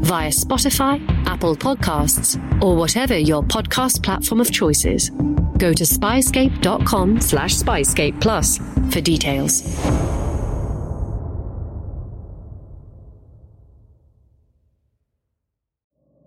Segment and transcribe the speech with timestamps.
[0.00, 5.10] via Spotify, Apple Podcasts, or whatever your podcast platform of choice is.
[5.58, 8.58] Go to spyscape.com slash spyscape plus
[8.90, 9.62] for details.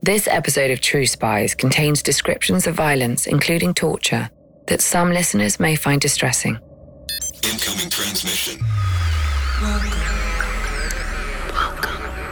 [0.01, 4.29] This episode of True Spies contains descriptions of violence, including torture,
[4.67, 6.57] that some listeners may find distressing.
[7.43, 8.59] Incoming transmission.
[9.61, 10.18] Welcome.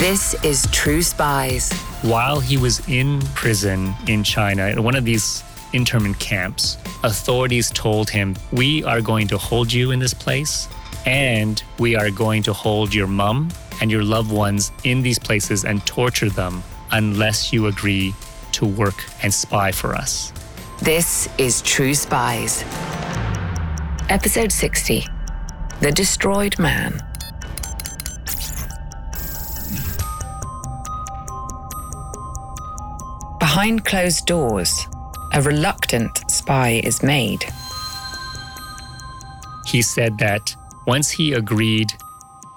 [0.00, 1.70] This is True Spies.
[2.00, 8.08] While he was in prison in China, in one of these internment camps, authorities told
[8.08, 10.68] him, We are going to hold you in this place,
[11.04, 13.50] and we are going to hold your mom
[13.82, 18.14] and your loved ones in these places and torture them unless you agree
[18.52, 20.32] to work and spy for us.
[20.80, 22.64] This is True Spies.
[24.08, 25.06] Episode 60
[25.82, 27.09] The Destroyed Man.
[33.60, 34.86] Behind closed doors,
[35.34, 37.44] a reluctant spy is made.
[39.66, 41.92] He said that once he agreed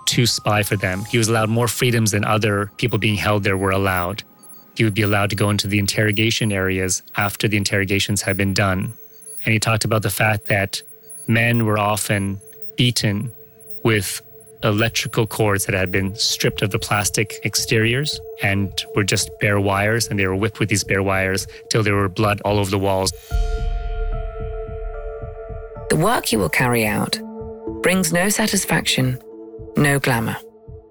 [0.05, 3.57] to spy for them, he was allowed more freedoms than other people being held there
[3.57, 4.23] were allowed.
[4.77, 8.53] He would be allowed to go into the interrogation areas after the interrogations had been
[8.53, 8.93] done.
[9.43, 10.81] And he talked about the fact that
[11.27, 12.39] men were often
[12.77, 13.33] beaten
[13.83, 14.21] with
[14.63, 20.07] electrical cords that had been stripped of the plastic exteriors and were just bare wires,
[20.07, 22.79] and they were whipped with these bare wires till there were blood all over the
[22.79, 23.11] walls.
[25.89, 27.19] The work he will carry out
[27.81, 29.21] brings no satisfaction,
[29.77, 30.37] no glamour.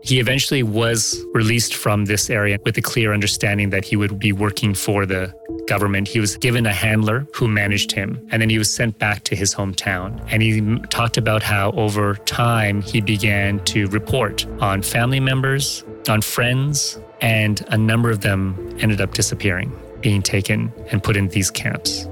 [0.02, 4.32] He eventually was released from this area with a clear understanding that he would be
[4.32, 5.32] working for the
[5.74, 6.06] government.
[6.06, 9.34] He was given a handler who managed him, and then he was sent back to
[9.42, 10.08] his hometown.
[10.30, 10.52] And he
[10.98, 17.54] talked about how over time he began to report on family members, on friends, and
[17.76, 18.42] a number of them
[18.80, 22.06] ended up disappearing, being taken and put in these camps.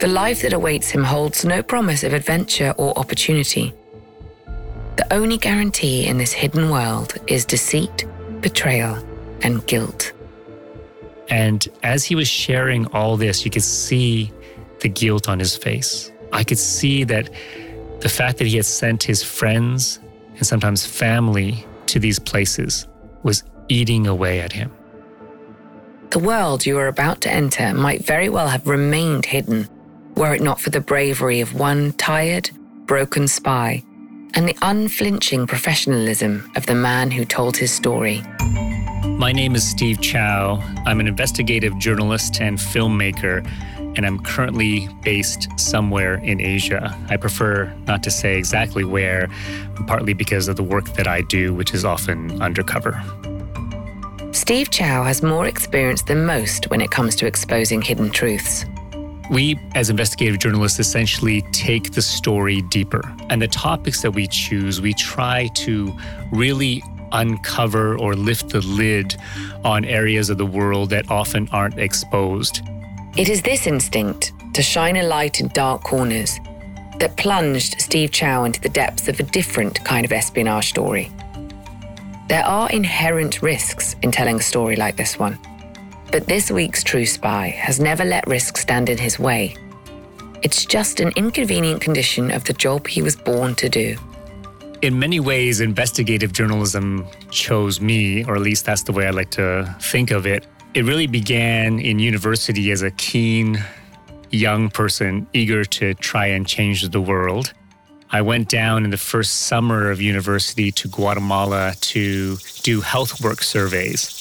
[0.00, 3.74] The life that awaits him holds no promise of adventure or opportunity.
[4.96, 8.06] The only guarantee in this hidden world is deceit,
[8.40, 8.96] betrayal,
[9.42, 10.12] and guilt.
[11.28, 14.32] And as he was sharing all this, you could see
[14.80, 16.10] the guilt on his face.
[16.32, 17.30] I could see that
[18.00, 19.98] the fact that he had sent his friends
[20.36, 22.86] and sometimes family to these places
[23.22, 24.70] was eating away at him.
[26.10, 29.68] The world you are about to enter might very well have remained hidden
[30.16, 32.50] were it not for the bravery of one tired,
[32.86, 33.84] broken spy
[34.34, 38.22] and the unflinching professionalism of the man who told his story.
[39.18, 40.62] My name is Steve Chao.
[40.86, 43.44] I'm an investigative journalist and filmmaker,
[43.96, 46.96] and I'm currently based somewhere in Asia.
[47.10, 49.28] I prefer not to say exactly where,
[49.88, 53.02] partly because of the work that I do, which is often undercover.
[54.30, 58.66] Steve Chao has more experience than most when it comes to exposing hidden truths.
[59.32, 63.02] We, as investigative journalists, essentially take the story deeper.
[63.30, 65.92] And the topics that we choose, we try to
[66.30, 69.16] really uncover or lift the lid
[69.64, 72.62] on areas of the world that often aren't exposed.
[73.16, 76.38] It is this instinct to shine a light in dark corners
[76.98, 81.10] that plunged Steve Chao into the depths of a different kind of espionage story.
[82.28, 85.38] There are inherent risks in telling a story like this one.
[86.10, 89.56] But this week's True Spy has never let risk stand in his way.
[90.42, 93.96] It's just an inconvenient condition of the job he was born to do.
[94.80, 99.30] In many ways, investigative journalism chose me, or at least that's the way I like
[99.32, 100.46] to think of it.
[100.74, 103.58] It really began in university as a keen
[104.30, 107.54] young person eager to try and change the world.
[108.10, 113.42] I went down in the first summer of university to Guatemala to do health work
[113.42, 114.14] surveys.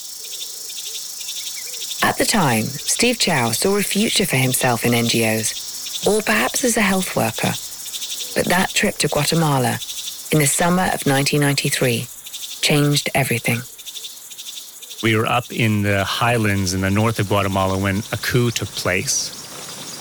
[2.01, 6.07] At the time, Steve Chao saw a future for himself in NGOs.
[6.07, 7.53] or perhaps as a health worker.
[8.35, 9.79] But that trip to Guatemala
[10.31, 12.07] in the summer of 1993
[12.61, 13.61] changed everything.
[15.03, 18.67] We were up in the highlands in the north of Guatemala when a coup took
[18.69, 19.33] place.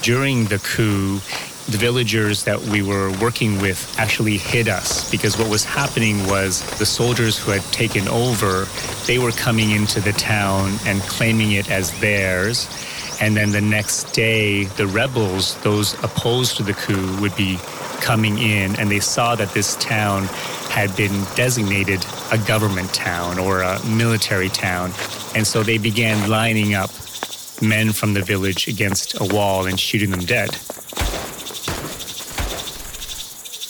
[0.03, 1.21] During the coup,
[1.69, 6.63] the villagers that we were working with actually hid us because what was happening was
[6.79, 8.67] the soldiers who had taken over,
[9.07, 12.69] they were coming into the town and claiming it as theirs.
[13.21, 17.59] And then the next day, the rebels, those opposed to the coup, would be
[18.01, 20.25] coming in and they saw that this town
[20.71, 24.93] had been designated a government town or a military town.
[25.35, 26.91] And so they began lining up
[27.63, 30.51] men from the village against a wall and shooting them dead.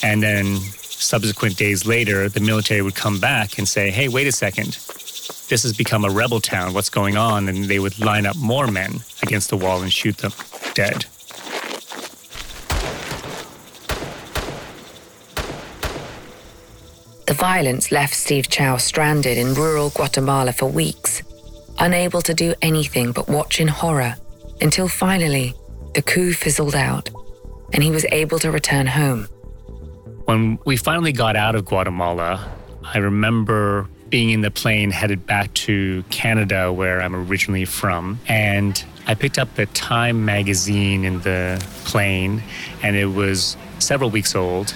[0.03, 4.33] And then subsequent days later, the military would come back and say, hey, wait a
[4.33, 4.79] second.
[5.49, 6.75] This has become a rebel town.
[6.75, 7.49] What's going on?
[7.49, 10.33] And they would line up more men against the wall and shoot them
[10.75, 11.07] dead.
[17.27, 21.23] The violence left Steve Chao stranded in rural Guatemala for weeks,
[21.79, 24.15] unable to do anything but watch in horror
[24.61, 25.55] until finally
[25.95, 27.11] the coup fizzled out
[27.73, 29.25] and he was able to return home.
[30.27, 32.49] When we finally got out of Guatemala,
[32.83, 38.21] I remember being in the plane headed back to Canada, where I'm originally from.
[38.29, 42.43] And I picked up the Time magazine in the plane,
[42.83, 44.75] and it was several weeks old.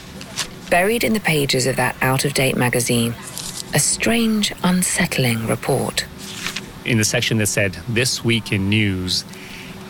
[0.71, 3.11] Buried in the pages of that out of date magazine,
[3.75, 6.07] a strange, unsettling report.
[6.85, 9.25] In the section that said, This Week in News,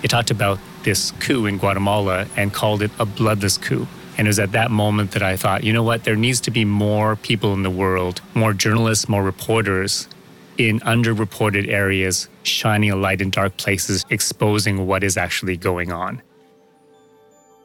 [0.02, 3.86] it talked about this coup in Guatemala and called it a bloodless coup.
[4.16, 6.50] And it was at that moment that I thought, you know what, there needs to
[6.50, 10.08] be more people in the world, more journalists, more reporters
[10.56, 16.22] in underreported areas, shining a light in dark places, exposing what is actually going on.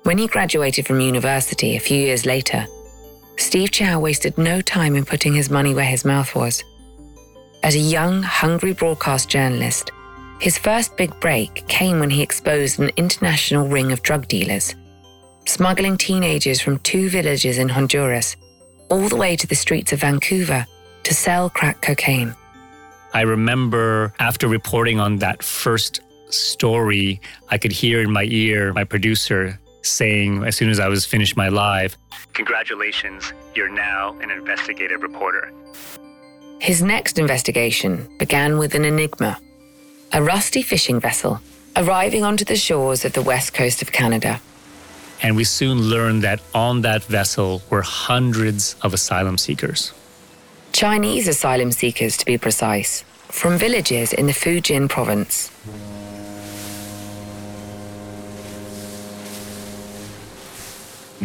[0.03, 2.67] When he graduated from university a few years later,
[3.37, 6.63] Steve Chao wasted no time in putting his money where his mouth was.
[7.63, 9.91] As a young, hungry broadcast journalist,
[10.39, 14.75] his first big break came when he exposed an international ring of drug dealers
[15.47, 18.35] smuggling teenagers from two villages in Honduras
[18.89, 20.65] all the way to the streets of Vancouver
[21.03, 22.35] to sell crack cocaine.
[23.13, 28.83] I remember after reporting on that first story, I could hear in my ear my
[28.83, 31.97] producer saying, as soon as I was finished my live,
[32.33, 35.51] Congratulations, you're now an investigative reporter.
[36.59, 39.39] His next investigation began with an enigma
[40.13, 41.41] a rusty fishing vessel
[41.75, 44.39] arriving onto the shores of the west coast of Canada.
[45.21, 49.93] And we soon learned that on that vessel were hundreds of asylum seekers.
[50.71, 55.51] Chinese asylum seekers, to be precise, from villages in the Fujian province.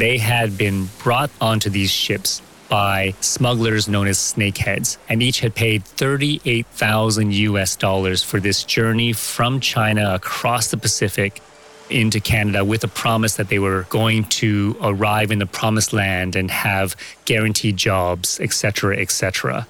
[0.01, 5.55] They had been brought onto these ships by smugglers known as snakeheads, and each had
[5.55, 11.43] paid 38,000 US dollars for this journey from China across the Pacific
[11.91, 16.35] into Canada with a promise that they were going to arrive in the promised land
[16.35, 19.67] and have guaranteed jobs, etc., etc.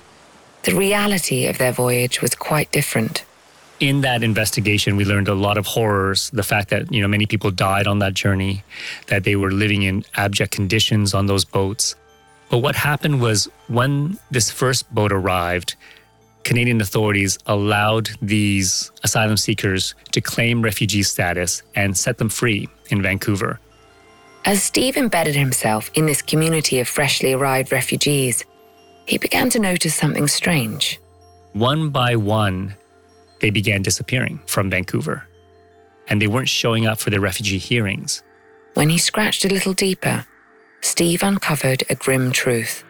[0.62, 3.24] The reality of their voyage was quite different.
[3.80, 6.30] In that investigation, we learned a lot of horrors.
[6.30, 8.62] The fact that you know many people died on that journey,
[9.06, 11.96] that they were living in abject conditions on those boats.
[12.50, 15.76] But what happened was when this first boat arrived,
[16.44, 23.02] Canadian authorities allowed these asylum seekers to claim refugee status and set them free in
[23.02, 23.60] Vancouver.
[24.44, 28.44] As Steve embedded himself in this community of freshly arrived refugees,
[29.06, 30.98] he began to notice something strange.
[31.52, 32.74] One by one,
[33.40, 35.26] they began disappearing from Vancouver,
[36.08, 38.22] and they weren't showing up for their refugee hearings.
[38.74, 40.26] When he scratched a little deeper,
[40.80, 42.84] Steve uncovered a grim truth.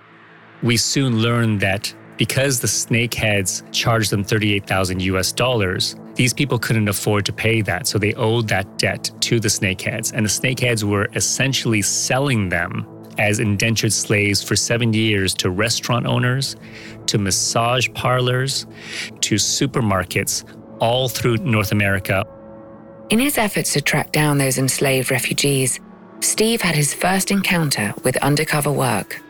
[0.63, 6.89] We soon learned that because the snakeheads charged them 38,000 US dollars, these people couldn't
[6.89, 7.87] afford to pay that.
[7.87, 10.13] So they owed that debt to the snakeheads.
[10.13, 12.87] And the snakeheads were essentially selling them
[13.21, 16.57] as indentured slaves for seven years to restaurant owners,
[17.07, 18.67] to massage parlors,
[19.21, 20.43] to supermarkets,
[20.81, 22.25] all through North America.
[23.11, 25.79] In his efforts to track down those enslaved refugees,
[26.21, 29.21] Steve had his first encounter with undercover work.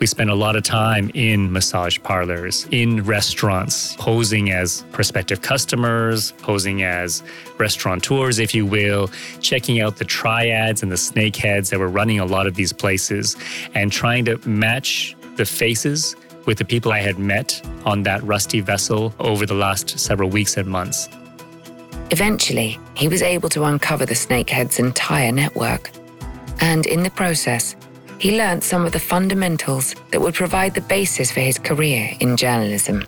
[0.00, 6.32] We spent a lot of time in massage parlors, in restaurants, posing as prospective customers,
[6.32, 7.22] posing as
[7.58, 9.08] restaurateurs, if you will,
[9.40, 13.36] checking out the triads and the snakeheads that were running a lot of these places
[13.74, 18.60] and trying to match the faces with the people I had met on that rusty
[18.60, 21.08] vessel over the last several weeks and months.
[22.10, 25.90] Eventually, he was able to uncover the snakehead's entire network
[26.60, 27.76] And in the process,
[28.24, 32.38] he learnt some of the fundamentals that would provide the basis for his career in
[32.38, 33.04] journalism.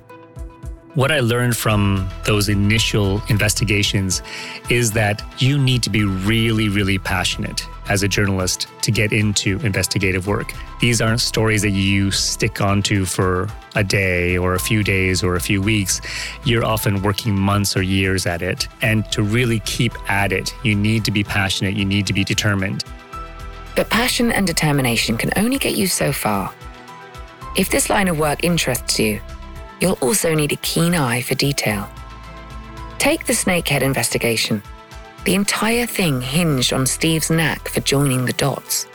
[0.92, 4.20] What I learned from those initial investigations
[4.68, 9.58] is that you need to be really, really passionate as a journalist to get into
[9.60, 10.52] investigative work.
[10.82, 15.36] These aren't stories that you stick onto for a day or a few days or
[15.36, 16.02] a few weeks.
[16.44, 18.68] You're often working months or years at it.
[18.82, 22.22] And to really keep at it, you need to be passionate, you need to be
[22.22, 22.84] determined.
[23.76, 26.52] But passion and determination can only get you so far.
[27.56, 29.20] If this line of work interests you,
[29.80, 31.88] you'll also need a keen eye for detail.
[32.98, 34.62] Take the snakehead investigation.
[35.24, 38.86] The entire thing hinged on Steve's knack for joining the dots.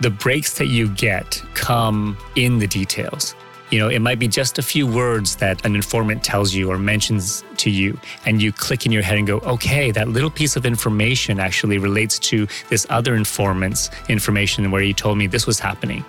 [0.00, 3.34] The breaks that you get come in the details.
[3.70, 6.78] You know, it might be just a few words that an informant tells you or
[6.78, 10.56] mentions to you, and you click in your head and go, okay, that little piece
[10.56, 15.58] of information actually relates to this other informant's information where he told me this was
[15.58, 16.04] happening.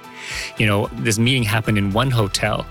[0.57, 2.65] You know, this meeting happened in one hotel.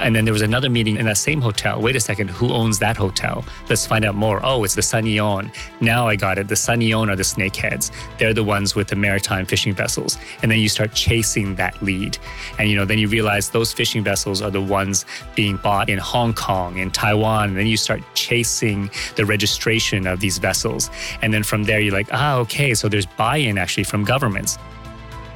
[0.00, 1.80] And then there was another meeting in that same hotel.
[1.80, 3.44] Wait a second, who owns that hotel?
[3.68, 4.40] Let's find out more.
[4.42, 5.50] Oh, it's the Sun Yee On.
[5.80, 6.48] Now I got it.
[6.48, 7.90] The Sun Yee On are the snakeheads.
[8.18, 10.18] They're the ones with the maritime fishing vessels.
[10.42, 12.18] And then you start chasing that lead.
[12.58, 15.98] And you know, then you realize those fishing vessels are the ones being bought in
[15.98, 17.50] Hong Kong in Taiwan.
[17.50, 20.90] And then you start chasing the registration of these vessels.
[21.22, 24.58] And then from there you're like, ah, okay, so there's buy-in actually from governments.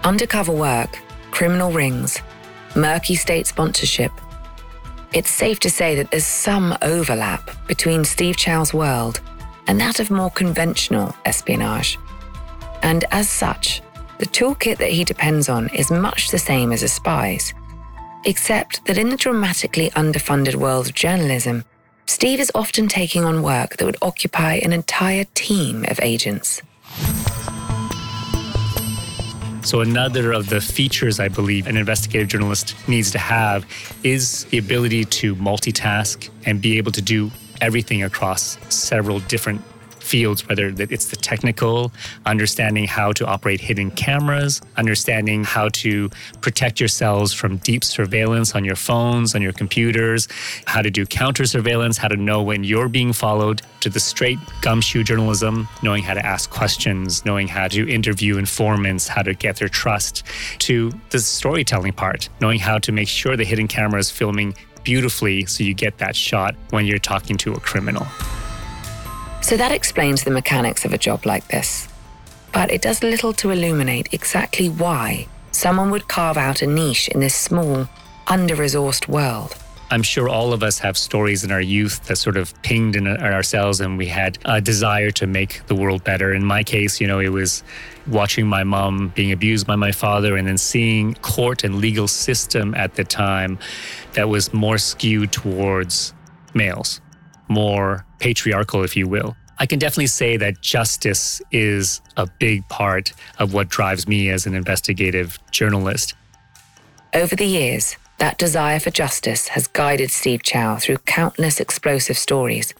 [0.04, 0.99] Undercover work,
[1.31, 2.21] criminal rings,
[2.75, 4.11] murky state sponsorship
[5.12, 9.21] it's safe to say that there's some overlap between Steve Chao's world
[9.66, 11.99] and that of more conventional espionage.
[12.83, 13.83] And as such,
[14.19, 17.54] the toolkit that he depends on is much the same as a spy's,
[18.25, 21.64] except that in the dramatically underfunded world of journalism,
[22.07, 26.62] Steve is often taking on work that would occupy an entire team of agents.
[29.64, 33.64] So, another of the features I believe an investigative journalist needs to have
[34.02, 39.62] is the ability to multitask and be able to do everything across several different
[40.12, 41.90] fields, whether it's the technical,
[42.26, 46.11] understanding how to operate hidden cameras, understanding how to
[46.42, 50.28] protect yourselves from deep surveillance on your phones, on your computers,
[50.66, 54.38] how to do counter surveillance, how to know when you're being followed, to the straight
[54.61, 59.57] gumshoe journalism, knowing how to ask questions, knowing how to interview informants, how to get
[59.57, 60.25] their trust,
[60.59, 64.54] to the storytelling part, knowing how to make sure the hidden camera is filming
[64.85, 68.07] beautifully so you get that shot when you're talking to a criminal.
[69.42, 71.88] So that explains the mechanics of a job like this.
[72.52, 77.20] But it does little to illuminate exactly why someone would carve out a niche in
[77.20, 77.88] this small,
[78.28, 79.56] under resourced world.
[79.90, 83.06] I'm sure all of us have stories in our youth that sort of pinged in
[83.06, 86.32] ourselves and we had a desire to make the world better.
[86.32, 87.62] In my case, you know, it was
[88.06, 92.75] watching my mom being abused by my father and then seeing court and legal system
[92.75, 93.58] at the time
[94.14, 96.14] that was more skewed towards
[96.54, 97.00] males
[97.52, 99.37] more patriarchal, if you will.
[99.59, 104.47] I can definitely say that justice is a big part of what drives me as
[104.47, 106.14] an investigative journalist.
[107.12, 112.73] Over the years, that desire for justice has guided Steve Chao through countless explosive stories.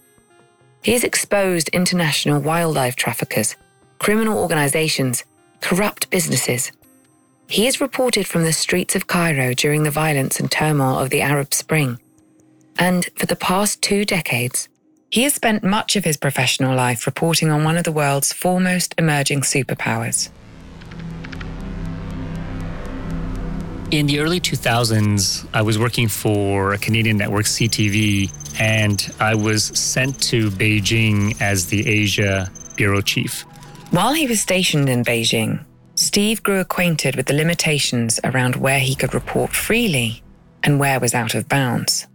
[0.83, 3.57] He has exposed international wildlife traffickers,
[3.99, 5.25] criminal organizations,
[5.61, 6.71] corrupt businesses.
[7.49, 11.21] He is reported from the streets of Cairo during the violence and turmoil of the
[11.21, 11.99] Arab Spring
[12.79, 14.69] and for the past two decades,
[15.13, 18.95] he has spent much of his professional life reporting on one of the world's foremost
[18.97, 20.31] emerging superpowers.
[23.91, 29.65] In the early 2000s, I was working for a Canadian network, CTV, and I was
[29.79, 33.43] sent to Beijing as the Asia bureau chief.
[33.91, 35.63] While he was stationed in Beijing,
[35.95, 40.23] Steve grew acquainted with the limitations around where he could report freely
[40.63, 42.07] and where was out of bounds.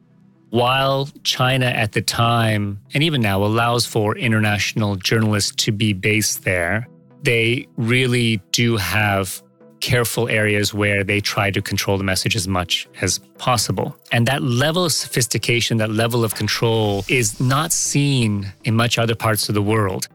[0.50, 6.44] While China at the time, and even now, allows for international journalists to be based
[6.44, 6.88] there,
[7.24, 9.42] they really do have
[9.80, 13.96] careful areas where they try to control the message as much as possible.
[14.12, 19.16] And that level of sophistication, that level of control is not seen in much other
[19.16, 20.08] parts of the world.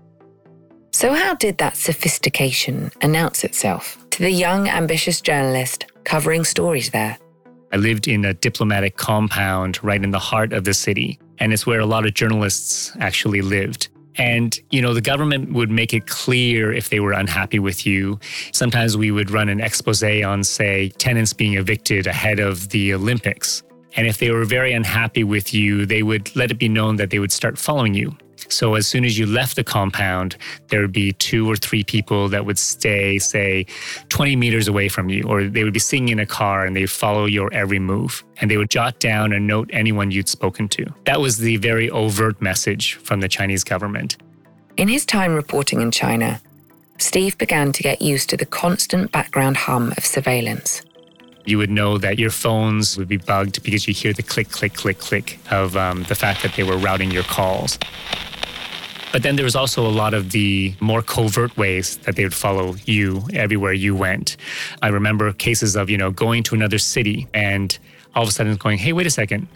[0.93, 7.19] So, how did that sophistication announce itself to the young, ambitious journalist covering stories there?
[7.73, 11.67] I lived in a diplomatic compound right in the heart of the city, and it's
[11.67, 13.89] where a lot of journalists actually lived.
[14.17, 18.21] And, you know, the government would make it clear if they were unhappy with you.
[18.53, 23.63] Sometimes we would run an expose on, say, tenants being evicted ahead of the Olympics.
[23.97, 27.09] And if they were very unhappy with you, they would let it be known that
[27.09, 28.15] they would start following you.
[28.53, 30.37] So as soon as you left the compound,
[30.69, 33.67] there would be two or three people that would stay, say,
[34.11, 36.87] 20 meters away from you, or they would be sitting in a car and they
[36.87, 38.23] follow your every move.
[38.41, 40.87] And they would jot down and note anyone you'd spoken to.
[41.05, 44.17] That was the very overt message from the Chinese government.
[44.77, 46.41] In his time reporting in China,
[46.99, 50.83] Steve began to get used to the constant background hum of surveillance.
[51.45, 54.75] You would know that your phones would be bugged because you hear the click, click,
[54.75, 57.79] click, click of um, the fact that they were routing your calls.
[59.13, 62.35] But then there was also a lot of the more covert ways that they would
[62.35, 64.39] follow you everywhere you went.
[64.81, 67.79] I remember cases of, you know, going to another city and
[68.15, 69.49] all of a sudden going, hey, wait a second.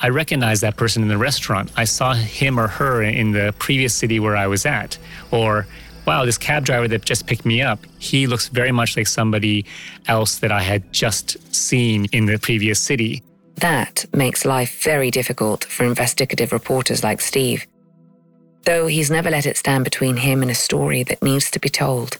[0.00, 1.70] I recognize that person in the restaurant.
[1.76, 4.98] I saw him or her in the previous city where I was at.
[5.30, 5.66] Or
[6.06, 9.64] wow, this cab driver that just picked me up, he looks very much like somebody
[10.06, 13.22] else that I had just seen in the previous city.
[13.56, 17.66] That makes life very difficult for investigative reporters like Steve,
[18.64, 21.68] though he's never let it stand between him and a story that needs to be
[21.68, 22.18] told.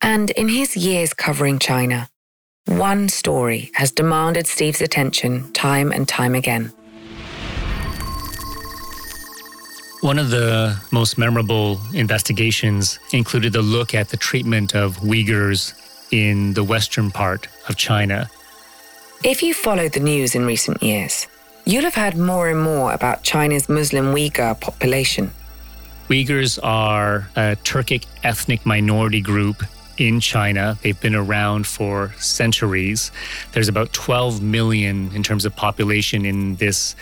[0.00, 2.08] And in his years covering China,
[2.66, 6.72] one story has demanded Steve's attention time and time again.
[10.00, 15.74] One of the most memorable investigations included the look at the treatment of Uyghurs
[16.12, 18.30] in the western part of China.
[19.24, 21.26] If you followed the news in recent years,
[21.64, 25.32] you'll have heard more and more about China's Muslim Uyghur population.
[26.08, 29.64] Uyghurs are a Turkic ethnic minority group
[29.98, 30.78] in China.
[30.82, 33.10] They've been around for centuries.
[33.50, 36.94] There's about 12 million in terms of population in this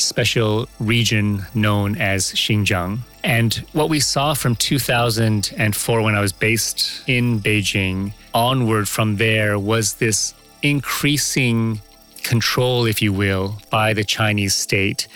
[0.00, 3.00] special region known as Xinjiang.
[3.22, 9.58] And what we saw from 2004 when I was based in Beijing onward from there
[9.58, 11.80] was this increasing
[12.22, 15.08] control, if you will, by the Chinese state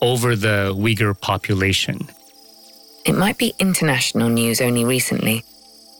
[0.00, 2.08] over the Uyghur population.
[3.04, 5.44] It might be international news only recently,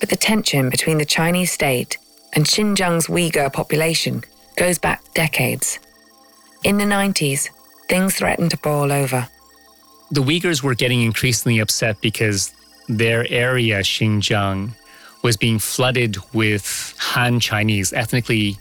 [0.01, 1.99] but the tension between the Chinese state
[2.35, 4.23] and Xinjiang's Uyghur population
[4.57, 5.79] goes back decades.
[6.65, 7.49] In the 90s,
[7.91, 9.29] things threatened to boil over.
[10.11, 12.55] The Uyghurs were getting increasingly upset because
[12.89, 14.71] their area, Xinjiang,
[15.23, 18.57] was being flooded with Han Chinese, ethnically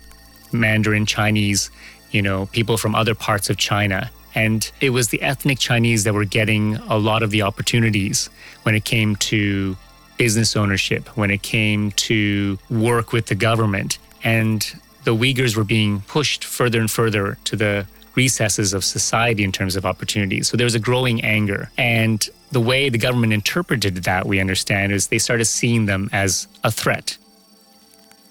[0.52, 1.72] Mandarin Chinese,
[2.12, 4.12] you know, people from other parts of China.
[4.36, 8.30] And it was the ethnic Chinese that were getting a lot of the opportunities
[8.64, 9.78] when it came to
[10.18, 14.00] business ownership, when it came to work with the government.
[14.24, 14.62] And
[15.04, 19.76] the Uyghurs were being pushed further and further to the recesses of society in terms
[19.76, 20.48] of opportunities.
[20.48, 21.72] So there was a growing anger.
[21.78, 26.48] And the way the government interpreted that, we understand, is they started seeing them as
[26.64, 27.18] a threat.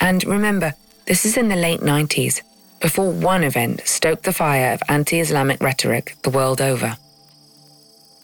[0.01, 0.75] And remember,
[1.07, 2.43] this is in the late 90s,
[2.81, 6.97] before one event stoked the fire of anti Islamic rhetoric the world over.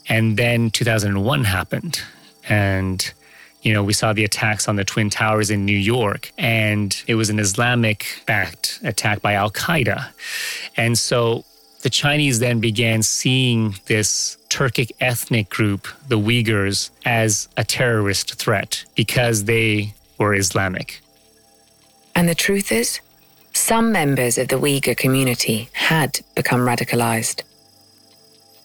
[0.09, 2.01] And then 2001 happened.
[2.49, 3.13] And
[3.65, 7.15] you know, we saw the attacks on the Twin Towers in New York, and it
[7.15, 10.11] was an Islamic backed attack by Al Qaeda.
[10.77, 11.45] And so
[11.81, 18.85] the Chinese then began seeing this Turkic ethnic group, the Uyghurs, as a terrorist threat
[18.95, 21.01] because they were Islamic.
[22.15, 23.01] And the truth is,
[23.55, 27.43] some members of the Uyghur community had become radicalized.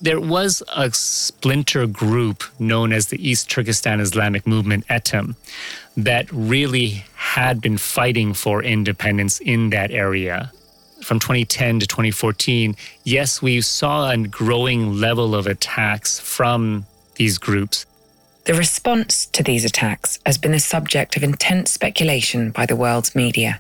[0.02, 5.36] There was a splinter group known as the East Turkestan Islamic Movement, ETIM,
[5.98, 10.52] that really had been fighting for independence in that area
[11.04, 16.86] from 2010 to 2014, yes, we saw a growing level of attacks from
[17.16, 17.86] these groups.
[18.46, 23.16] The response to these attacks has been the subject of intense speculation by the world's
[23.16, 23.60] media.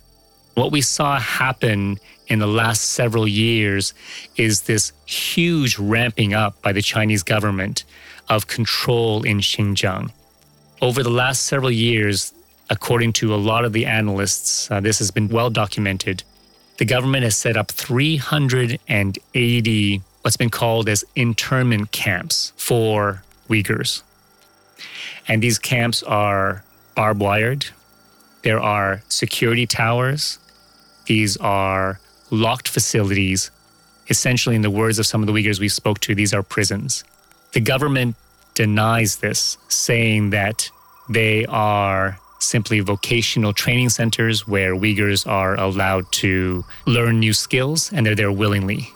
[0.56, 3.94] What we saw happen in the last several years
[4.36, 7.86] is this huge ramping up by the Chinese government
[8.28, 10.12] of control in Xinjiang.
[10.82, 12.34] Over the last several years,
[12.70, 16.24] according to a lot of the analysts, uh, this has been well documented
[16.80, 24.02] the government has set up 380 what's been called as internment camps for Uyghurs.
[25.28, 26.64] And these camps are
[26.96, 27.66] barbed wired.
[28.44, 30.40] There are security towers.
[31.06, 32.00] These are
[32.32, 33.52] locked facilities.
[34.10, 37.04] Essentially, in the words of some of the Uyghurs we spoke to, these are prisons.
[37.54, 38.16] The government
[38.56, 40.70] denies this, saying that
[41.10, 48.06] they are simply vocational training centers where Uyghurs are allowed to learn new skills and
[48.06, 48.90] they're there willingly.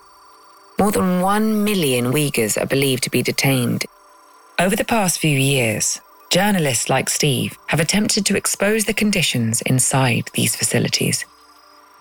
[0.79, 3.85] More than one million Uyghurs are believed to be detained.
[4.59, 5.99] Over the past few years,
[6.33, 11.25] journalists like Steve have attempted to expose the conditions inside these facilities.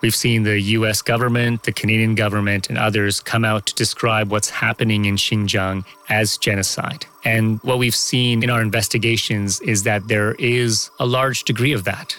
[0.00, 4.48] We've seen the US government, the Canadian government, and others come out to describe what's
[4.48, 7.04] happening in Xinjiang as genocide.
[7.26, 11.84] And what we've seen in our investigations is that there is a large degree of
[11.84, 12.16] that.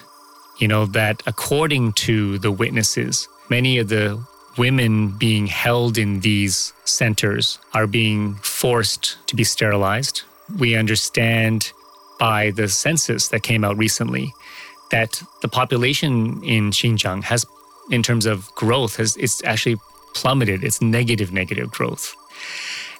[0.59, 4.23] You know, that according to the witnesses, many of the
[4.55, 10.21] women being held in these centers are being forced to be sterilized.
[10.59, 11.73] We understand
[12.19, 14.31] by the census that came out recently
[14.91, 17.45] that the population in Xinjiang has
[17.91, 19.77] in terms of growth has it's actually
[20.13, 20.63] plummeted.
[20.63, 22.15] It's negative, negative growth.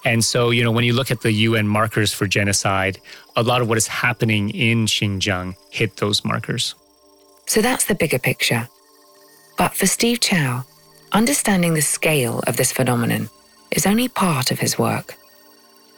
[0.06, 3.00] And so, you know, when you look at the UN markers for genocide,
[3.36, 6.76] a lot of what is happening in Xinjiang hit those markers.
[7.46, 8.68] So that's the bigger picture.
[9.58, 10.66] But for Steve Chao,
[11.12, 13.30] understanding the scale of this phenomenon
[13.72, 15.16] is only part of his work.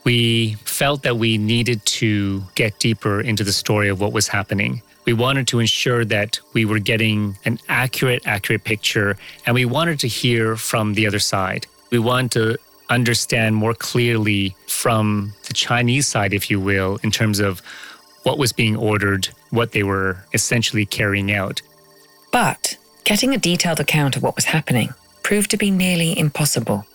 [0.05, 4.81] We felt that we needed to get deeper into the story of what was happening
[5.05, 9.99] we wanted to ensure that we were getting an accurate, accurate picture, and we wanted
[9.99, 11.67] to hear from the other side.
[11.91, 12.57] We wanted to
[12.89, 17.61] understand more clearly from the Chinese side, if you will, in terms of
[18.23, 21.61] what was being ordered, what they were essentially carrying out.
[22.31, 24.89] But getting a detailed account of what was happening
[25.21, 26.85] proved to be nearly impossible.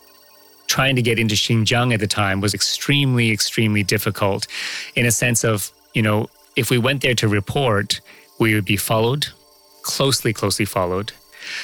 [0.71, 4.47] Trying to get into Xinjiang at the time was extremely, extremely difficult
[4.95, 8.01] in a sense of, you know, if we went there to report,
[8.39, 9.27] we would be followed,
[9.83, 11.11] closely, closely followed.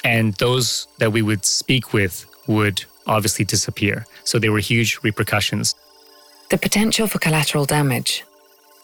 [0.03, 4.07] And those that we would speak with would obviously disappear.
[4.25, 5.77] So there were huge repercussions.
[6.51, 8.25] The potential for collateral damage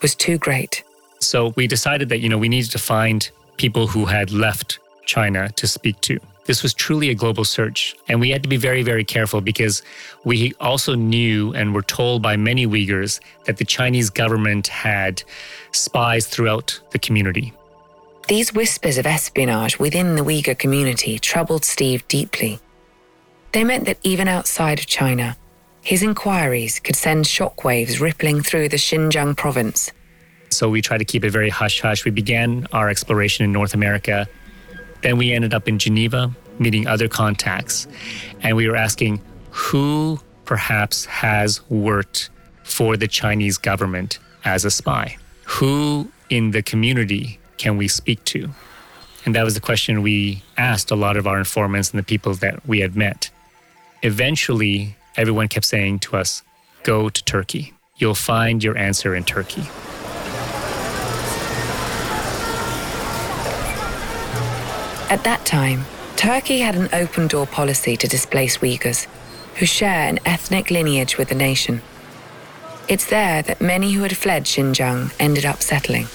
[0.03, 0.85] was too great.
[1.19, 5.49] So we decided that, you know, we needed to find people who had left China
[5.51, 6.19] to speak to.
[6.45, 7.95] This was truly a global search.
[8.09, 9.83] And we had to be very, very careful because
[10.25, 15.23] we also knew and were told by many Uyghurs that the Chinese government had
[15.71, 17.53] spies throughout the community.
[18.29, 22.59] These whispers of espionage within the Uyghur community troubled Steve deeply.
[23.53, 25.37] They meant that even outside of China,
[25.83, 29.91] his inquiries could send shockwaves rippling through the Xinjiang province.
[30.51, 32.05] So we tried to keep it very hush hush.
[32.05, 34.29] We began our exploration in North America
[35.03, 37.87] then we ended up in Geneva meeting other contacts,
[38.43, 42.31] and we were asking who perhaps has worked
[42.63, 45.17] for the Chinese government as a spy?
[45.45, 48.51] Who in the community can we speak to?
[49.25, 52.35] And that was the question we asked a lot of our informants and the people
[52.35, 53.31] that we had met.
[54.03, 56.43] Eventually, everyone kept saying to us,
[56.83, 57.73] go to Turkey.
[57.97, 59.63] You'll find your answer in Turkey.
[65.13, 65.85] At that time,
[66.17, 69.07] Turkey had an open door policy to displace Uyghurs,
[69.57, 71.83] who share an ethnic lineage with the nation.
[72.89, 76.07] It's there that many who had fled Xinjiang ended up settling.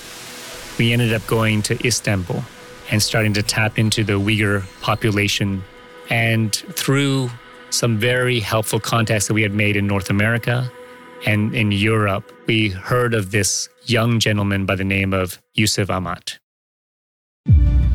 [0.79, 2.43] We ended up going to Istanbul
[2.89, 5.63] and starting to tap into the Uyghur population.
[6.09, 7.29] And through
[7.69, 10.71] some very helpful contacts that we had made in North America
[11.23, 16.39] and in Europe, we heard of this young gentleman by the name of Yusuf Amat.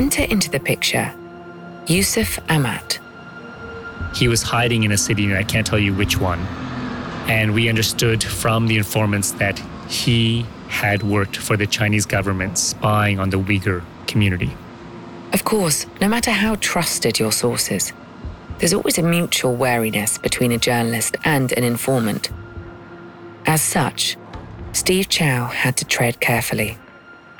[0.00, 1.12] Enter into the picture
[1.86, 2.98] Yusuf Amat.
[4.14, 6.38] He was hiding in a city, and I can't tell you which one.
[7.28, 9.58] And we understood from the informants that
[9.90, 14.50] he had worked for the Chinese government spying on the Uyghur community.
[15.34, 17.92] Of course, no matter how trusted your sources,
[18.56, 22.30] there's always a mutual wariness between a journalist and an informant.
[23.44, 24.16] As such,
[24.72, 26.78] Steve Chao had to tread carefully.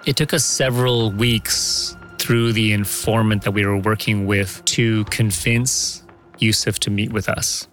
[0.05, 6.03] It took us several weeks through the informant that we were working with to convince
[6.39, 7.67] Yusuf to meet with us.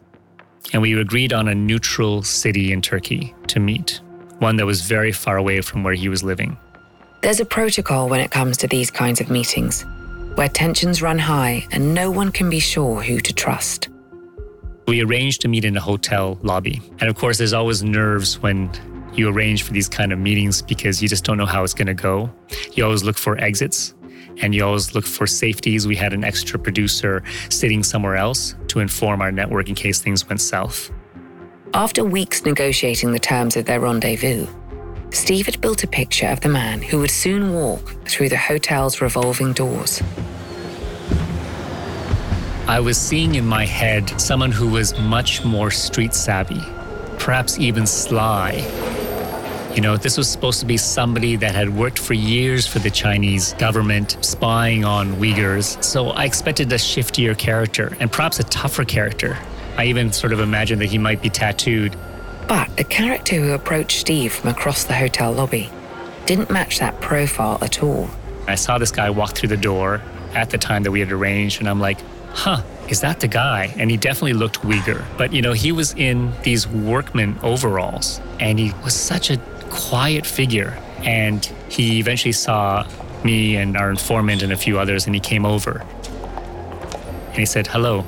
[0.71, 3.99] And we agreed on a neutral city in Turkey to meet,
[4.39, 6.57] one that was very far away from where he was living.
[7.21, 9.85] There's a protocol when it comes to these kinds of meetings,
[10.35, 13.89] where tensions run high and no one can be sure who to trust.
[14.87, 16.81] We arranged to meet in a hotel lobby.
[16.99, 18.71] And of course, there's always nerves when
[19.13, 21.87] you arrange for these kind of meetings because you just don't know how it's going
[21.87, 22.31] to go.
[22.73, 23.93] You always look for exits
[24.41, 25.87] and you always look for safeties.
[25.87, 30.27] We had an extra producer sitting somewhere else to inform our network in case things
[30.27, 30.91] went south.
[31.73, 34.47] After weeks negotiating the terms of their rendezvous,
[35.11, 39.01] Steve had built a picture of the man who would soon walk through the hotel's
[39.01, 40.01] revolving doors.
[42.67, 46.61] I was seeing in my head someone who was much more street savvy,
[47.17, 48.55] perhaps even sly.
[49.77, 52.89] You know, this was supposed to be somebody that had worked for years for the
[52.89, 55.83] Chinese government, spying on Uyghurs.
[55.83, 59.37] So I expected a shiftier character and perhaps a tougher character.
[59.77, 61.95] I even sort of imagined that he might be tattooed.
[62.47, 65.69] But the character who approached Steve from across the hotel lobby
[66.25, 68.09] didn't match that profile at all.
[68.47, 70.01] I saw this guy walk through the door
[70.33, 71.99] at the time that we had arranged, and I'm like,
[72.33, 73.73] huh, is that the guy?
[73.77, 75.05] And he definitely looked Uyghur.
[75.17, 79.37] But, you know, he was in these workman overalls and he was such a
[79.69, 80.77] quiet figure.
[81.03, 82.87] And he eventually saw
[83.23, 85.85] me and our informant and a few others, and he came over.
[87.29, 88.05] And he said, Hello,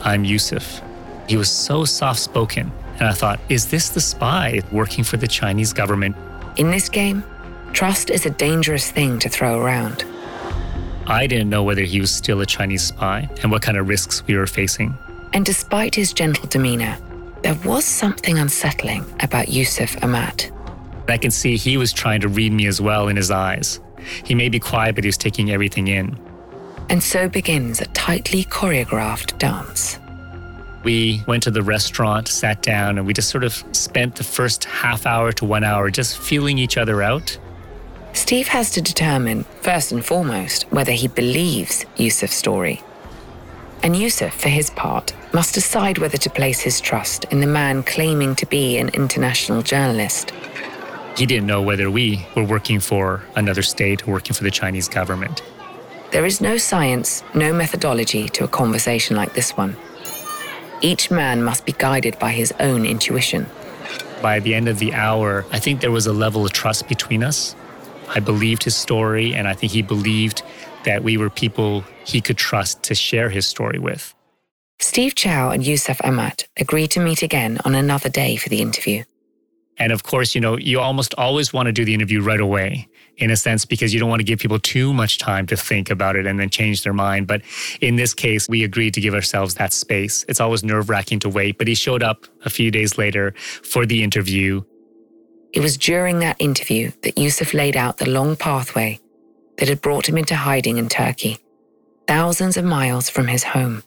[0.00, 0.82] I'm Yusuf.
[1.28, 2.72] He was so soft spoken.
[2.98, 6.16] And I thought, is this the spy working for the Chinese government?
[6.56, 7.24] In this game,
[7.72, 10.04] trust is a dangerous thing to throw around.
[11.06, 14.24] I didn't know whether he was still a Chinese spy and what kind of risks
[14.26, 14.96] we were facing.
[15.32, 16.96] And despite his gentle demeanor,
[17.42, 20.50] there was something unsettling about Yusuf Amat.
[21.08, 23.80] I can see he was trying to read me as well in his eyes.
[24.24, 26.18] He may be quiet, but he was taking everything in.
[26.88, 29.98] And so begins a tightly choreographed dance.
[30.84, 34.64] We went to the restaurant, sat down, and we just sort of spent the first
[34.64, 37.38] half hour to one hour just feeling each other out.
[38.14, 42.82] Steve has to determine, first and foremost, whether he believes Yusuf's story.
[43.82, 47.82] And Yusuf, for his part, must decide whether to place his trust in the man
[47.82, 50.32] claiming to be an international journalist.
[51.16, 54.88] He didn't know whether we were working for another state or working for the Chinese
[54.88, 55.42] government.
[56.10, 59.76] There is no science, no methodology to a conversation like this one.
[60.80, 63.46] Each man must be guided by his own intuition.
[64.20, 67.22] By the end of the hour, I think there was a level of trust between
[67.22, 67.54] us.
[68.08, 70.42] I believed his story, and I think he believed
[70.84, 74.14] that we were people he could trust to share his story with.
[74.80, 79.04] Steve Chao and Yusuf Amat agreed to meet again on another day for the interview.
[79.78, 82.88] And of course, you know, you almost always want to do the interview right away
[83.16, 85.90] in a sense because you don't want to give people too much time to think
[85.90, 87.26] about it and then change their mind.
[87.26, 87.42] But
[87.80, 90.24] in this case, we agreed to give ourselves that space.
[90.28, 93.86] It's always nerve wracking to wait, but he showed up a few days later for
[93.86, 94.62] the interview.
[95.52, 99.00] It was during that interview that Yusuf laid out the long pathway
[99.58, 101.38] that had brought him into hiding in Turkey,
[102.06, 103.82] thousands of miles from his home.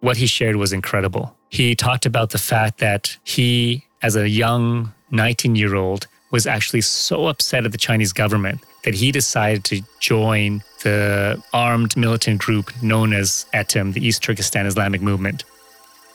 [0.00, 1.36] What he shared was incredible.
[1.48, 6.80] He talked about the fact that he, as a young 19 year old, was actually
[6.80, 12.70] so upset at the Chinese government that he decided to join the armed militant group
[12.82, 15.44] known as ETIM, the East Turkestan Islamic Movement.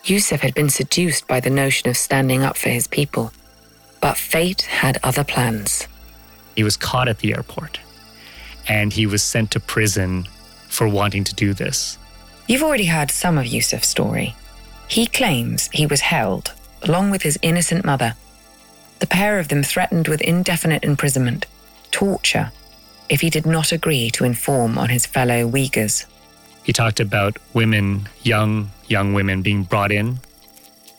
[0.04, 3.32] Yusuf had been seduced by the notion of standing up for his people,
[4.02, 5.88] but fate had other plans.
[6.56, 7.80] He was caught at the airport
[8.68, 10.28] and he was sent to prison
[10.68, 11.98] for wanting to do this.
[12.48, 14.36] You've already heard some of Yusuf's story.
[14.88, 18.16] He claims he was held, along with his innocent mother,
[19.00, 21.46] the pair of them threatened with indefinite imprisonment,
[21.92, 22.52] torture,
[23.10, 26.06] if he did not agree to inform on his fellow Uyghurs.
[26.64, 30.20] He talked about women, young, young women being brought in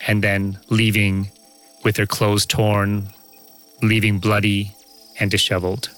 [0.06, 1.30] and then leaving
[1.84, 3.08] with their clothes torn,
[3.82, 4.72] leaving bloody
[5.20, 5.90] and disheveled.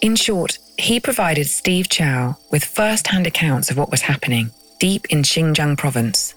[0.00, 4.50] In short, he provided Steve Chao with first hand accounts of what was happening
[4.80, 6.34] deep in Xinjiang province.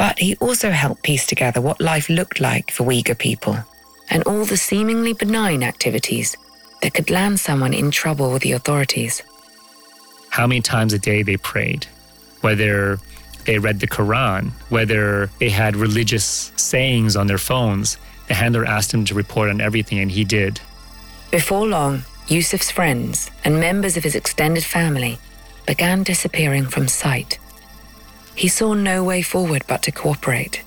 [0.00, 3.58] But he also helped piece together what life looked like for Uyghur people
[4.08, 6.38] and all the seemingly benign activities
[6.80, 9.22] that could land someone in trouble with the authorities.
[10.30, 11.84] How many times a day they prayed,
[12.40, 12.98] whether
[13.44, 17.98] they read the Quran, whether they had religious sayings on their phones.
[18.28, 20.62] The handler asked him to report on everything, and he did.
[21.30, 25.18] Before long, Yusuf's friends and members of his extended family
[25.66, 27.38] began disappearing from sight.
[28.34, 30.62] He saw no way forward but to cooperate.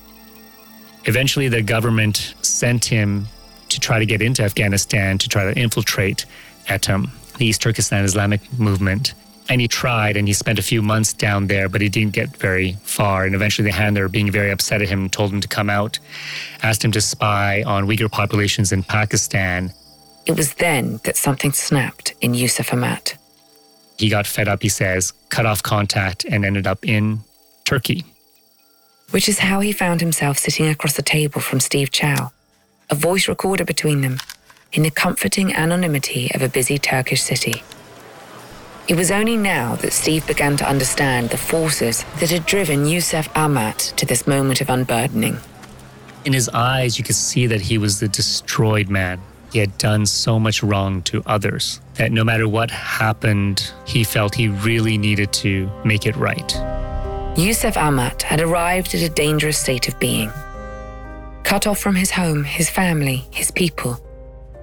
[1.04, 3.26] Eventually, the government sent him
[3.68, 6.24] to try to get into Afghanistan to try to infiltrate
[6.68, 9.14] ETIM, um, the East Turkestan Islamic movement.
[9.48, 12.34] And he tried and he spent a few months down there, but he didn't get
[12.36, 13.26] very far.
[13.26, 15.98] And eventually, the handler, being very upset at him, told him to come out,
[16.62, 19.72] asked him to spy on Uyghur populations in Pakistan.
[20.24, 23.18] It was then that something snapped in Yusuf Amat.
[23.98, 27.20] He got fed up, he says, cut off contact, and ended up in
[27.64, 28.04] Turkey.
[29.10, 32.32] Which is how he found himself sitting across the table from Steve Chao,
[32.90, 34.18] a voice recorder between them,
[34.72, 37.62] in the comforting anonymity of a busy Turkish city.
[38.86, 43.28] It was only now that Steve began to understand the forces that had driven Yusuf
[43.34, 45.38] Amat to this moment of unburdening.
[46.26, 49.20] In his eyes, you could see that he was the destroyed man.
[49.52, 54.34] He had done so much wrong to others that no matter what happened, he felt
[54.34, 56.52] he really needed to make it right.
[57.36, 60.30] Yusuf Ahmad had arrived at a dangerous state of being.
[61.42, 64.00] Cut off from his home, his family, his people,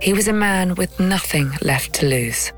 [0.01, 2.51] he was a man with nothing left to lose.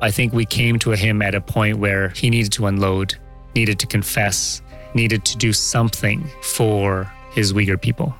[0.00, 3.14] I think we came to him at a point where he needed to unload,
[3.54, 4.60] needed to confess,
[4.92, 8.12] needed to do something for his Uyghur people.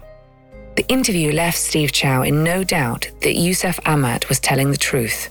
[0.77, 5.31] The interview left Steve Chao in no doubt that Yusuf Ahmad was telling the truth.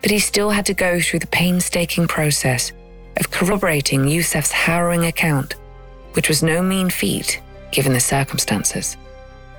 [0.00, 2.72] But he still had to go through the painstaking process
[3.16, 5.54] of corroborating Yusuf's harrowing account,
[6.12, 8.96] which was no mean feat given the circumstances.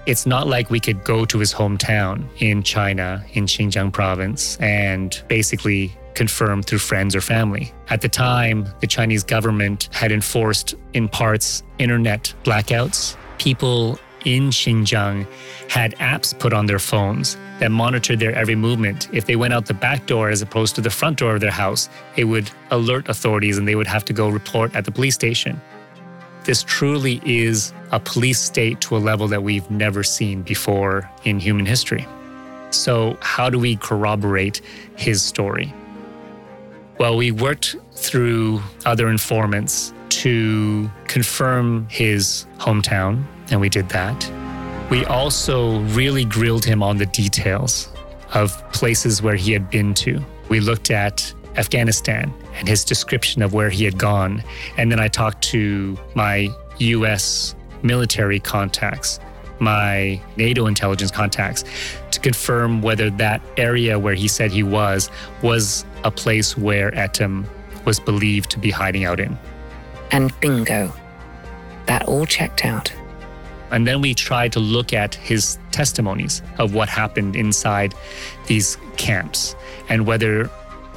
[0.05, 5.21] It's not like we could go to his hometown in China, in Xinjiang province, and
[5.27, 7.73] basically confirm through friends or family.
[7.89, 13.17] At the time, the Chinese government had enforced, in parts, internet blackouts.
[13.37, 15.27] People in Xinjiang
[15.69, 19.07] had apps put on their phones that monitored their every movement.
[19.13, 21.51] If they went out the back door as opposed to the front door of their
[21.51, 25.15] house, it would alert authorities and they would have to go report at the police
[25.15, 25.59] station.
[26.43, 31.39] This truly is a police state to a level that we've never seen before in
[31.39, 32.05] human history.
[32.71, 34.61] So, how do we corroborate
[34.95, 35.73] his story?
[36.97, 44.44] Well, we worked through other informants to confirm his hometown, and we did that.
[44.89, 47.89] We also really grilled him on the details
[48.33, 50.23] of places where he had been to.
[50.49, 54.43] We looked at Afghanistan and his description of where he had gone.
[54.77, 59.19] And then I talked to my US military contacts,
[59.59, 61.63] my NATO intelligence contacts,
[62.11, 65.09] to confirm whether that area where he said he was
[65.41, 67.47] was a place where ETIM
[67.85, 69.37] was believed to be hiding out in.
[70.11, 70.93] And bingo,
[71.87, 72.93] that all checked out.
[73.71, 77.93] And then we tried to look at his testimonies of what happened inside
[78.47, 79.56] these camps
[79.89, 80.49] and whether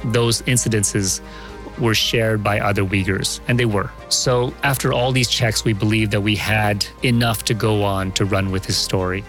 [0.05, 1.21] those incidences
[1.79, 3.89] were shared by other Uyghurs, and they were.
[4.09, 8.25] So, after all these checks, we believed that we had enough to go on to
[8.25, 9.23] run with his story.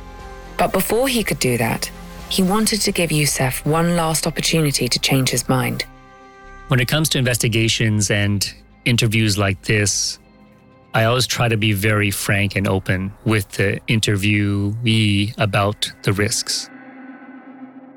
[0.56, 1.90] But before he could do that,
[2.28, 5.84] he wanted to give Yusuf one last opportunity to change his mind.
[6.68, 8.52] When it comes to investigations and
[8.84, 10.19] interviews like this,
[10.92, 16.68] I always try to be very frank and open with the interviewee about the risks.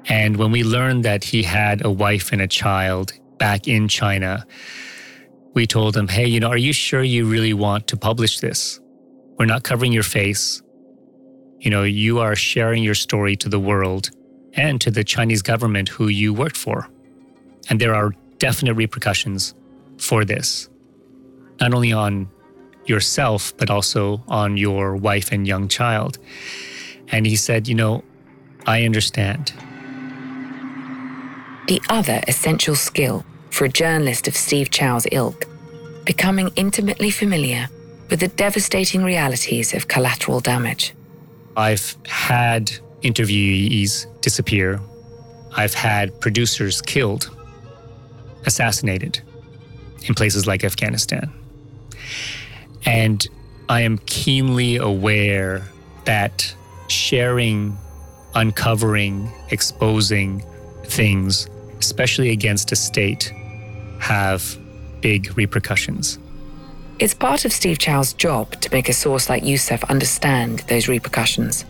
[0.05, 4.45] And when we learned that he had a wife and a child back in China,
[5.55, 8.79] we told him, hey, you know, are you sure you really want to publish this?
[9.39, 10.61] We're not covering your face.
[11.59, 14.09] You know, you are sharing your story to the world
[14.53, 16.87] and to the Chinese government who you worked for.
[17.69, 19.55] And there are definite repercussions
[19.97, 20.69] for this,
[21.59, 22.29] not only on
[22.85, 26.17] yourself, but also on your wife and young child.
[27.09, 28.03] And he said, You know,
[28.65, 29.53] I understand.
[31.67, 35.45] The other essential skill for a journalist of Steve Chao's ilk,
[36.05, 37.69] becoming intimately familiar
[38.09, 40.93] with the devastating realities of collateral damage.
[41.55, 44.79] I've had interviewees disappear.
[45.55, 47.29] I've had producers killed,
[48.45, 49.21] assassinated
[50.05, 51.31] in places like Afghanistan.
[52.85, 53.25] And
[53.69, 55.63] I am keenly aware
[56.05, 56.53] that
[56.87, 57.77] sharing,
[58.35, 60.43] uncovering, exposing
[60.85, 61.47] things
[61.83, 63.33] especially against a state,
[63.99, 64.57] have
[65.01, 66.17] big repercussions.
[66.99, 71.65] It's part of Steve Chao's job to make a source like Yusuf understand those repercussions.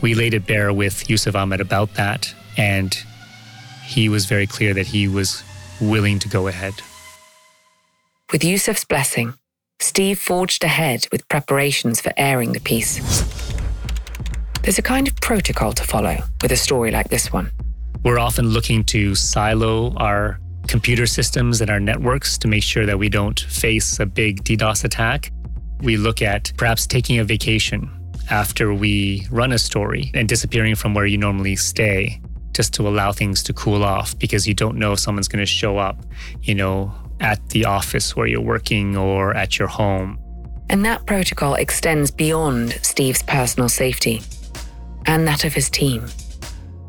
[0.00, 2.96] We laid it bare with Yusuf Ahmed about that, and
[3.84, 5.42] he was very clear that he was
[5.80, 6.74] willing to go ahead.
[8.30, 9.34] With Yusuf's blessing,
[9.80, 12.98] Steve forged ahead with preparations for airing the piece.
[14.62, 17.50] There's a kind of protocol to follow with a story like this one.
[18.02, 22.98] We're often looking to silo our computer systems and our networks to make sure that
[22.98, 25.32] we don't face a big DDoS attack.
[25.80, 27.88] We look at perhaps taking a vacation
[28.30, 32.20] after we run a story and disappearing from where you normally stay
[32.52, 35.46] just to allow things to cool off because you don't know if someone's going to
[35.46, 36.04] show up,
[36.42, 40.18] you know, at the office where you're working or at your home.
[40.70, 44.22] And that protocol extends beyond Steve's personal safety
[45.06, 46.06] and that of his team.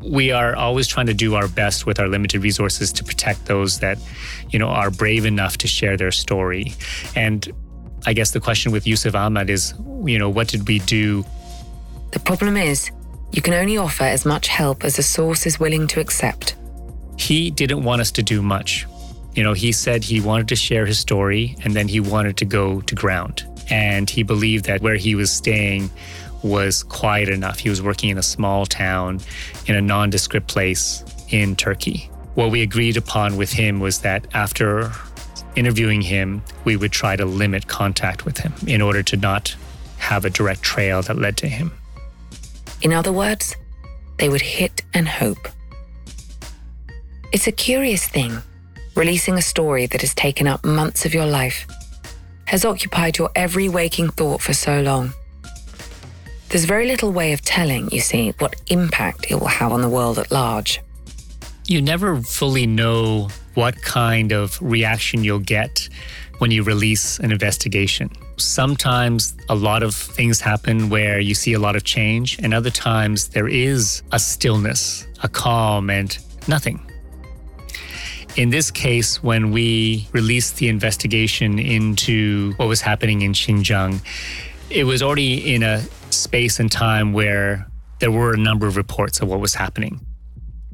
[0.02, 3.80] We are always trying to do our best with our limited resources to protect those
[3.80, 3.98] that
[4.50, 6.74] you know are brave enough to share their story.
[7.16, 7.50] And
[8.06, 9.74] i guess the question with yusuf ahmad is
[10.06, 11.24] you know what did we do?
[12.12, 12.90] The problem is
[13.32, 16.56] you can only offer as much help as a source is willing to accept.
[17.18, 18.86] He didn't want us to do much
[19.34, 22.44] you know he said he wanted to share his story and then he wanted to
[22.44, 25.90] go to ground and he believed that where he was staying
[26.42, 27.58] was quiet enough.
[27.58, 29.20] He was working in a small town
[29.66, 32.10] in a nondescript place in Turkey.
[32.34, 34.90] What we agreed upon with him was that after
[35.56, 39.54] interviewing him, we would try to limit contact with him in order to not
[39.98, 41.72] have a direct trail that led to him.
[42.82, 43.54] In other words,
[44.18, 45.48] they would hit and hope.
[47.32, 48.38] It's a curious thing,
[49.00, 51.66] releasing a story that has taken up months of your life,
[52.44, 55.10] has occupied your every waking thought for so long.
[56.50, 59.88] There's very little way of telling, you see, what impact it will have on the
[59.88, 60.82] world at large.
[61.66, 65.88] You never fully know what kind of reaction you'll get
[66.36, 68.10] when you release an investigation.
[68.36, 72.70] Sometimes a lot of things happen where you see a lot of change, and other
[72.70, 76.89] times there is a stillness, a calm, and nothing.
[78.36, 84.00] In this case, when we released the investigation into what was happening in Xinjiang,
[84.70, 87.66] it was already in a space and time where
[87.98, 90.00] there were a number of reports of what was happening.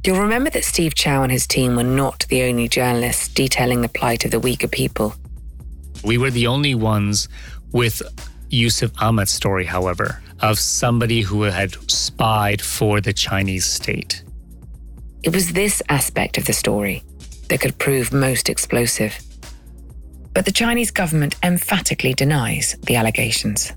[0.04, 3.88] You'll remember that Steve Chao and his team were not the only journalists detailing the
[3.88, 5.14] plight of the Uyghur people.
[6.04, 7.28] We were the only ones
[7.72, 8.02] with
[8.50, 14.22] Yusuf Ahmed's story, however, of somebody who had spied for the Chinese state.
[15.22, 17.02] It was this aspect of the story
[17.48, 19.18] that could prove most explosive.
[20.34, 23.72] But the Chinese government emphatically denies the allegations.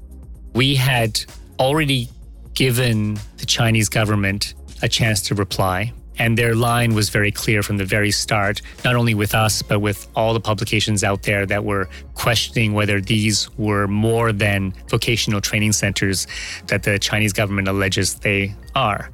[0.54, 1.22] We had
[1.58, 2.10] already
[2.54, 5.94] given the Chinese government a chance to reply.
[6.18, 9.80] And their line was very clear from the very start, not only with us, but
[9.80, 15.40] with all the publications out there that were questioning whether these were more than vocational
[15.40, 16.28] training centers
[16.68, 19.10] that the Chinese government alleges they are,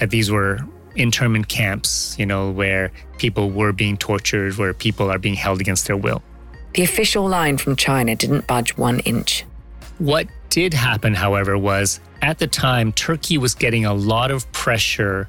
[0.00, 0.58] that these were
[0.96, 5.86] internment camps, you know, where people were being tortured, where people are being held against
[5.86, 6.22] their will.
[6.74, 9.44] The official line from China didn't budge one inch.
[9.98, 15.28] What did happen, however, was at the time, Turkey was getting a lot of pressure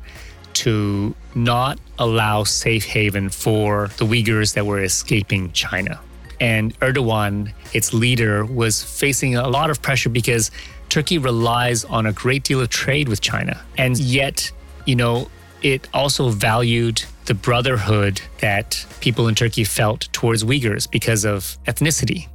[0.54, 6.00] to not allow safe haven for the Uyghurs that were escaping China.
[6.40, 10.52] And Erdogan, its leader, was facing a lot of pressure because
[10.90, 13.62] Turkey relies on a great deal of trade with China.
[13.78, 14.52] And yet,
[14.86, 15.30] you know,
[15.62, 22.28] it also valued the brotherhood that people in Turkey felt towards Uyghurs because of ethnicity.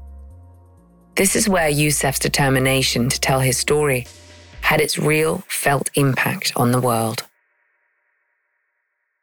[1.16, 4.06] This is where Yusuf's determination to tell his story
[4.60, 7.24] had its real felt impact on the world.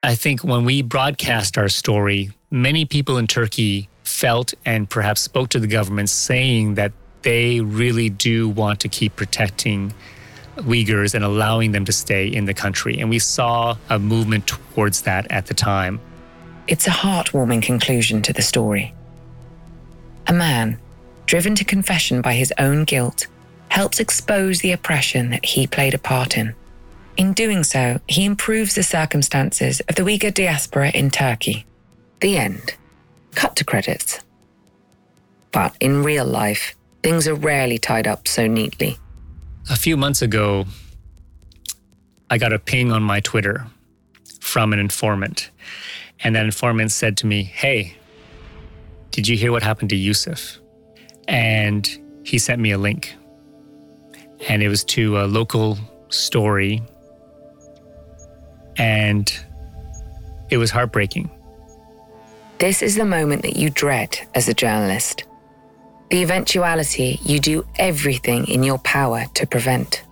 [0.01, 5.49] I think when we broadcast our story, many people in Turkey felt and perhaps spoke
[5.49, 6.91] to the government saying that
[7.21, 9.93] they really do want to keep protecting
[10.57, 12.99] Uyghurs and allowing them to stay in the country.
[12.99, 15.99] And we saw a movement towards that at the time.
[16.67, 18.93] It's a heartwarming conclusion to the story.
[20.27, 20.79] A man,
[21.25, 23.27] driven to confession by his own guilt,
[23.69, 26.55] helps expose the oppression that he played a part in.
[27.17, 31.65] In doing so, he improves the circumstances of the Uyghur diaspora in Turkey.
[32.21, 32.75] The end.
[33.35, 34.19] Cut to credits.
[35.51, 38.97] But in real life, things are rarely tied up so neatly.
[39.69, 40.65] A few months ago,
[42.29, 43.65] I got a ping on my Twitter
[44.41, 45.51] from an informant.
[46.21, 47.95] And that informant said to me, Hey,
[49.11, 50.59] did you hear what happened to Yusuf?
[51.27, 51.87] And
[52.23, 53.15] he sent me a link.
[54.49, 55.77] And it was to a local
[56.09, 56.81] story.
[58.75, 59.31] And
[60.49, 61.31] it was heartbreaking.
[62.59, 65.23] This is the moment that you dread as a journalist.
[66.13, 70.03] The eventuality you do everything in your power to prevent.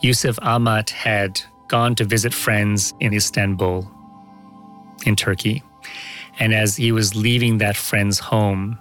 [0.00, 3.88] Yusuf Ahmad had gone to visit friends in Istanbul,
[5.06, 5.62] in Turkey.
[6.40, 8.80] And as he was leaving that friend's home,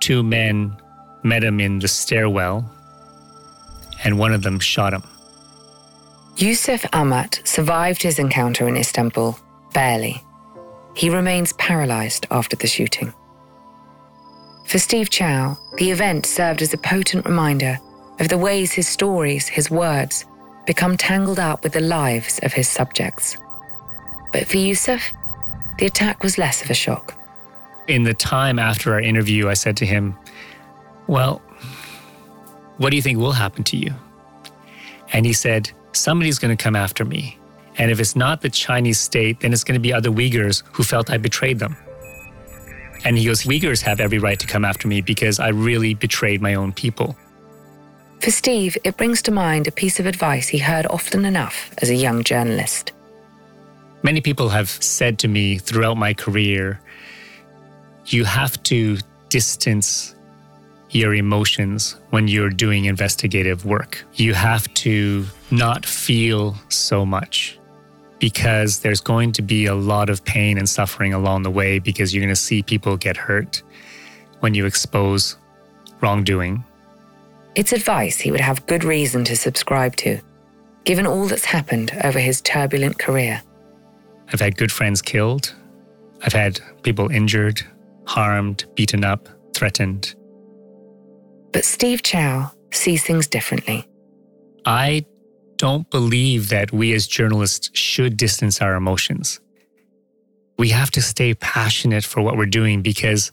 [0.00, 0.76] two men
[1.22, 2.70] met him in the stairwell,
[4.04, 5.02] and one of them shot him.
[6.36, 9.38] Yusuf Ahmad survived his encounter in Istanbul,
[9.72, 10.22] barely.
[10.94, 13.14] He remains paralyzed after the shooting.
[14.66, 17.78] For Steve Chao, the event served as a potent reminder
[18.18, 20.24] of the ways his stories, his words,
[20.66, 23.36] become tangled up with the lives of his subjects.
[24.32, 25.12] But for Yusuf,
[25.78, 27.16] the attack was less of a shock.
[27.86, 30.18] In the time after our interview, I said to him,
[31.06, 31.40] Well,
[32.78, 33.94] what do you think will happen to you?
[35.12, 37.38] And he said, Somebody's going to come after me.
[37.78, 40.82] And if it's not the Chinese state, then it's going to be other Uyghurs who
[40.82, 41.76] felt I betrayed them.
[43.06, 46.42] And he goes, Uyghurs have every right to come after me because I really betrayed
[46.42, 47.16] my own people.
[48.20, 51.88] For Steve, it brings to mind a piece of advice he heard often enough as
[51.88, 52.90] a young journalist.
[54.02, 56.80] Many people have said to me throughout my career,
[58.06, 58.98] you have to
[59.28, 60.16] distance
[60.90, 64.04] your emotions when you're doing investigative work.
[64.14, 67.56] You have to not feel so much
[68.18, 72.14] because there's going to be a lot of pain and suffering along the way because
[72.14, 73.62] you're going to see people get hurt
[74.40, 75.36] when you expose
[76.00, 76.64] wrongdoing.
[77.54, 80.20] It's advice he would have good reason to subscribe to,
[80.84, 83.42] given all that's happened over his turbulent career.
[84.32, 85.54] I've had good friends killed.
[86.22, 87.60] I've had people injured,
[88.06, 90.14] harmed, beaten up, threatened.
[91.52, 93.86] But Steve Chao sees things differently.
[94.64, 95.06] I
[95.56, 99.40] don't believe that we as journalists should distance our emotions.
[100.58, 103.30] We have to stay passionate for what we're doing because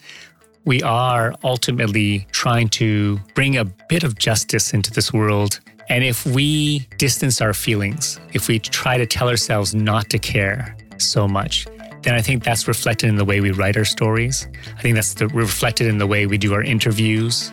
[0.65, 5.59] we are ultimately trying to bring a bit of justice into this world.
[5.89, 10.77] And if we distance our feelings, if we try to tell ourselves not to care
[10.97, 11.67] so much,
[12.03, 14.47] then I think that's reflected in the way we write our stories.
[14.77, 17.51] I think that's the, reflected in the way we do our interviews.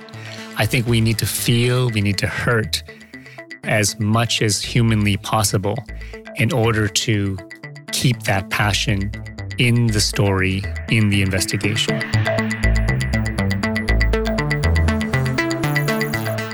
[0.56, 2.82] I think we need to feel, we need to hurt
[3.64, 5.76] as much as humanly possible
[6.36, 7.36] in order to
[7.92, 9.12] keep that passion
[9.58, 12.00] in the story, in the investigation.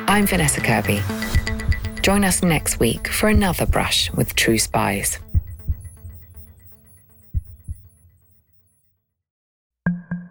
[0.08, 1.02] I'm Vanessa Kirby.
[2.02, 5.18] Join us next week for another brush with true spies.